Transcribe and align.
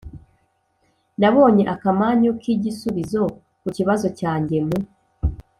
nabonye 1.19 1.63
akamanyu 1.73 2.29
k'igisubizo 2.41 3.21
ku 3.61 3.67
kibazo 3.75 4.07
cyanjye 4.19 4.57
mu 4.67 4.77